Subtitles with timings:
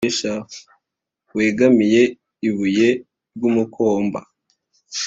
[1.37, 2.03] Wegamiye
[2.47, 2.89] ibuye
[3.35, 4.19] ryumukomba